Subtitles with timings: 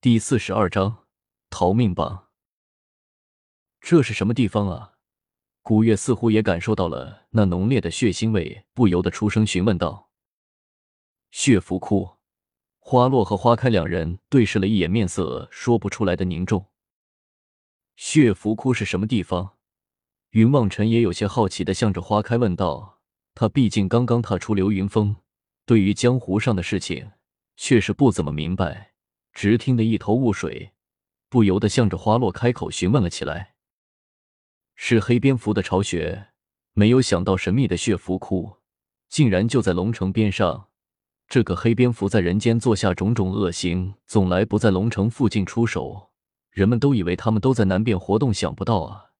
[0.00, 1.06] 第四十二章
[1.50, 2.28] 逃命榜。
[3.80, 4.92] 这是什么地方啊？
[5.60, 10.12] 古月似乎也感受到了那浓烈的血腥味，不由得出声询问道
[11.32, 12.18] ：“血符窟。”
[12.78, 16.66] 花落和花开两人对视了一眼，面色说不出来的凝重。
[17.96, 19.56] 血符窟是什么地方？
[20.30, 23.00] 云望尘也有些好奇的向着花开问道
[23.34, 25.16] ：“他毕竟刚刚踏出流云峰，
[25.66, 27.10] 对于江湖上的事情
[27.56, 28.94] 确实不怎么明白。”
[29.32, 30.72] 直听得一头雾水，
[31.28, 33.54] 不由得向着花落开口询问了起来
[34.74, 36.28] ：“是黑蝙蝠的巢穴？
[36.72, 38.58] 没有想到神秘的血符窟
[39.08, 40.68] 竟然就在龙城边上。
[41.28, 46.10] 这个黑蝙蝠在人间做下种种恶行，总来不在龙城附近出手。
[46.50, 49.10] 人们都以为他们都在南边活动，想不到啊，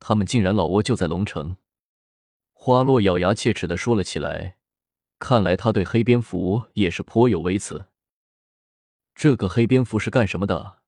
[0.00, 1.56] 他们竟然老窝就在龙城。”
[2.54, 4.56] 花落咬牙切齿的说了起来
[5.18, 7.86] ：“看来他对黑蝙蝠也是颇有微词。”
[9.14, 10.78] 这个黑蝙蝠是干什么的？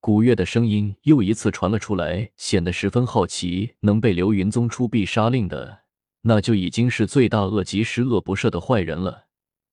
[0.00, 3.76] 古月的声音又一次传了出来，显得十分好奇。
[3.80, 5.84] 能被流云宗出必杀令的，
[6.22, 9.26] 那就已经是罪大恶极、十恶不赦的坏人了。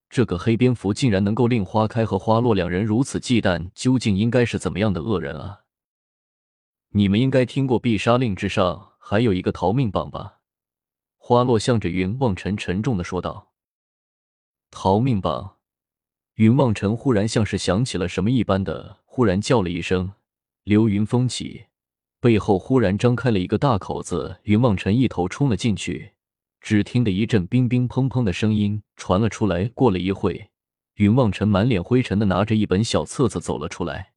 [0.08, 5.60] 这个黑蝙蝠竟然能够令花开和花落两人如此忌惮，究竟应该是怎么样的恶人啊？
[6.90, 10.38] 你们应该听过必杀令之上还有一个逃命榜吧？
[11.16, 13.52] 花落向着云望尘沉重的说道
[14.70, 15.56] ：“逃命榜。”
[16.42, 20.12] 云望尘忽然像是想起了什么一般的，忽然叫了一声
[20.64, 21.66] ：“流云风起！”
[22.18, 26.14] 背后忽然张开了一个大口子，云望尘一头冲了进去。
[26.60, 29.66] 只听得一阵冰冰砰砰的声音传了出来。
[29.66, 30.50] 过了一会，
[30.94, 34.14] 云望尘满脸灰尘的拿着一本小册子走了出来。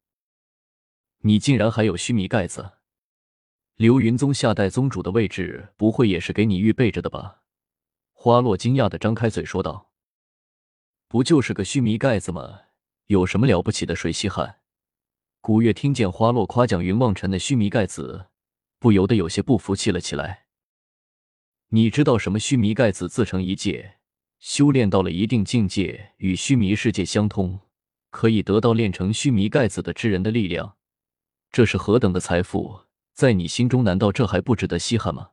[1.20, 2.72] 你竟然还有须弥盖子？
[3.76, 7.42] 流云宗下代宗主的位置，不会也是给你预备着的吧？
[8.12, 9.92] 花落惊讶的张开嘴说道。
[11.16, 12.60] 不就是个须弥盖子吗？
[13.06, 13.96] 有什么了不起的？
[13.96, 14.56] 谁稀罕？
[15.40, 18.26] 古月听见花落夸奖云望尘的须弥盖子，
[18.78, 20.44] 不由得有些不服气了起来。
[21.68, 22.38] 你知道什么？
[22.38, 23.94] 须弥盖子自成一界，
[24.40, 27.60] 修炼到了一定境界，与须弥世界相通，
[28.10, 30.76] 可以得到炼成须弥盖子的之人的力量。
[31.50, 32.80] 这是何等的财富，
[33.14, 35.30] 在你心中难道这还不值得稀罕吗？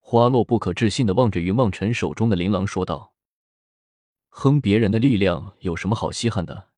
[0.00, 3.14] 花落不可置信的望着云望尘手中的琳琅说道。
[4.40, 6.68] 哼，别人的力量有什么好稀罕的？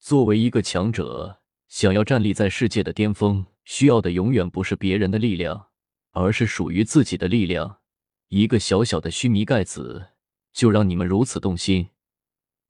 [0.00, 5.66] 作为一个强者，想要站立在世界的巅峰，需要的永远不是别人的力量，
[6.12, 7.80] 而是属于自己的力量。
[8.28, 10.12] 一个小小的须弥盖子，
[10.54, 11.90] 就让你们如此动心？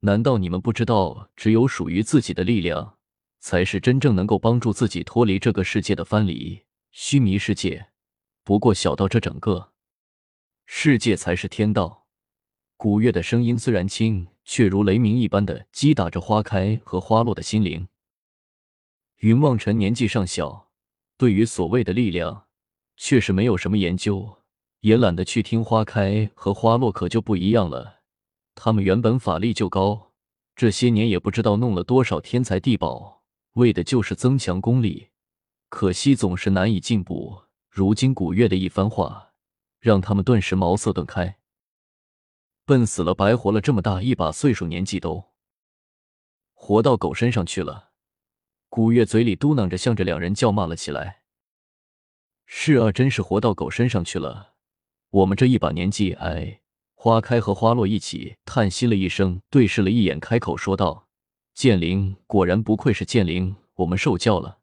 [0.01, 2.97] 难道你们不知道，只有属于自己的力量，
[3.39, 6.65] 才是真正能够帮助自己脱离这个世界的藩篱？
[6.91, 7.87] 须弥世界，
[8.43, 9.71] 不过小到这整个
[10.65, 12.02] 世界才是天道。
[12.83, 17.87] 古月的声音虽然轻，却如雷鸣一般的击打着花开和花落的心灵。
[19.19, 20.67] 云望尘年纪尚小，
[21.17, 22.47] 对于所谓的力量，
[22.97, 24.39] 确实没有什么研究，
[24.81, 25.63] 也懒得去听。
[25.63, 28.01] 花开和花落可就不一样了，
[28.53, 30.11] 他们原本法力就高，
[30.53, 33.23] 这些年也不知道弄了多少天才地宝，
[33.53, 35.07] 为的就是增强功力，
[35.69, 37.43] 可惜总是难以进步。
[37.69, 39.29] 如今古月的一番话，
[39.79, 41.37] 让他们顿时茅塞顿开。
[42.65, 45.31] 笨死了，白活了这么大一把岁数，年纪都
[46.53, 47.91] 活到狗身上去了。
[48.69, 51.23] 古月嘴里嘟囔着，向着两人叫骂了起来
[52.45, 54.53] ：“是啊，真是活到狗身上去了。
[55.09, 56.61] 我们这一把年纪，哎。”
[56.95, 61.09] 花开和花落一起叹息了一声，对视了一眼，开口说道
[61.53, 64.59] ：“剑灵，果然不愧是剑灵，我们受教了。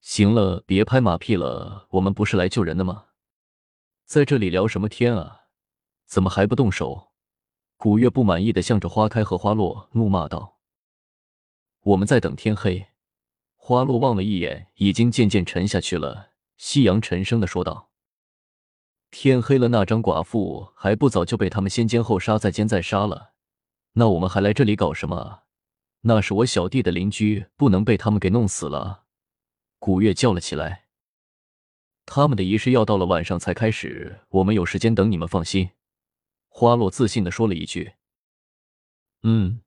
[0.00, 3.06] 行了，别拍马屁了，我们不是来救人的吗？
[4.04, 5.46] 在这里聊什么天啊？”
[6.08, 7.12] 怎么还不动手？
[7.76, 10.58] 古月不满意的向着花开和花落怒骂道
[11.84, 12.88] ：“我们在等天黑。”
[13.54, 17.90] 花落望了一眼已经渐渐沉下去了夕阳，沉声的说道
[19.12, 23.34] ：“天黑了，那张寡妇还不早就被他们先奸后杀，再奸再杀了？
[23.92, 25.42] 那我们还来这里搞什么？
[26.00, 29.04] 那是我小弟的邻居，不能被他们给弄死了。”
[29.78, 30.86] 古月叫了起来
[32.06, 35.70] ：“他们的仪式要到了晚上才开始，我们有时间等你们，放心。”
[36.58, 37.92] 花落自信的说了一句
[39.22, 39.60] ：“嗯，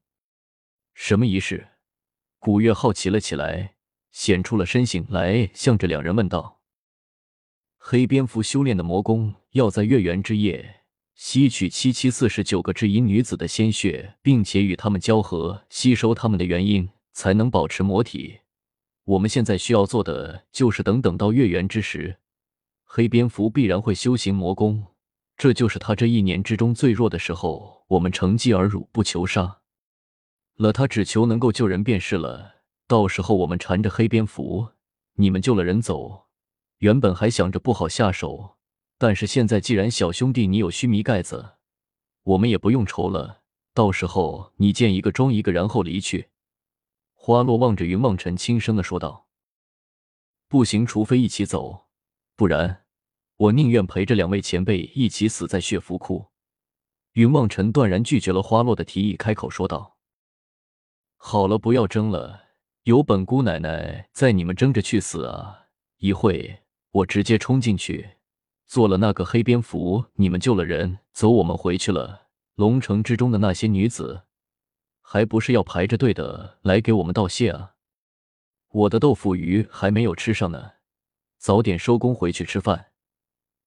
[0.94, 1.70] 什么仪式？”
[2.38, 3.76] 古月好奇了起来，
[4.12, 6.60] 显出了身形来，向着两人问道
[7.80, 10.82] ：“黑蝙蝠修炼的魔功，要在月圆之夜
[11.16, 18.42] 吸取七七四十九个至阴女子的鲜血，并且与他们交合，吸收他们的元婴，才能保持魔体。
[19.06, 22.18] 我们现在需要做的，就是等等到月圆之时，
[22.84, 24.88] 黑蝙蝠必然会修行魔功。”
[25.42, 29.62] 这就是他这一年之中最弱的时候，我们乘机而入，不求杀
[30.56, 32.58] 了他，只求能够救人便是了。
[32.86, 34.74] 到时候我们缠着黑蝙蝠，
[35.16, 36.28] 你们救了人走。
[36.78, 38.58] 原本还想着不好下手，
[39.00, 41.54] 但是现在既然小兄弟你有须弥盖子，
[42.22, 43.42] 我们也不用愁了。
[43.74, 46.30] 到时候你见一个装一个，然后离去。
[47.16, 49.26] 花落望着云望尘，轻声的说道
[50.48, 51.88] ：“不行，除非一起走，
[52.36, 52.81] 不然
[53.42, 56.28] 我宁愿陪着两位前辈一起死在血符库。”
[57.14, 59.98] 云望尘断然拒绝了花落的提议，开口说道
[61.18, 62.50] ：“好了，不要争了，
[62.84, 65.70] 有本姑奶奶在，你们争着去死啊！
[65.98, 66.62] 一会
[66.92, 68.18] 我直接冲进去，
[68.68, 72.28] 做了那个黑蝙蝠，你们救了人，走，我们回去了。
[72.56, 74.24] 龙城之中的那些女子，
[75.02, 77.74] 还不是要排着队的来给我们道谢啊！
[78.70, 80.74] 我的豆腐鱼还没有吃上呢，
[81.40, 82.90] 早点收工回去吃饭。”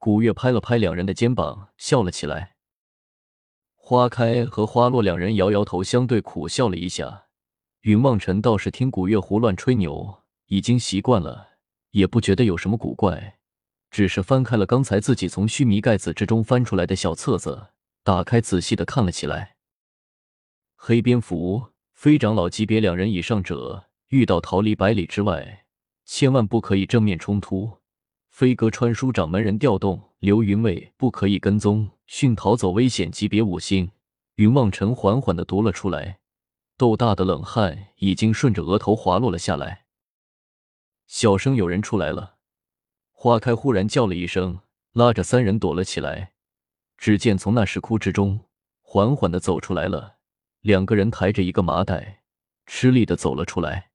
[0.04, 2.56] 古月拍了拍两人的肩膀，笑了起来。
[3.74, 7.24] 花开和花落两人摇摇头，相对苦笑了一下。
[7.80, 11.52] 云望尘倒是听古月胡乱吹牛，已经习惯了，
[11.92, 13.38] 也不觉得有什么古怪，
[13.90, 17.68] 只是翻开了刚才自己从须弥盖子之中翻出来的小册子，
[18.02, 19.56] 打开仔细的看了起来。
[20.76, 25.64] 黑蝙蝠、飞长老级别两人以上者，遇到逃离百里之外，
[26.04, 27.78] 千万不可以正面冲突。
[28.34, 31.88] 飞鸽传书掌门人调动，刘云卫不可以跟踪。
[32.08, 33.88] 迅逃走，危险级别五星。
[34.34, 36.18] 云望尘缓缓的读了出来，
[36.76, 39.84] 豆大的冷汗已经顺着额头滑落了下来。
[41.06, 42.38] 小声，有人出来了。
[43.12, 44.58] 花开忽然叫了一声，
[44.94, 46.32] 拉着三人躲了起来。
[46.98, 48.40] 只见从那石窟之中
[48.82, 50.16] 缓缓的走出来了
[50.60, 52.24] 两个人，抬着一个麻袋，
[52.66, 53.92] 吃力的走了出来。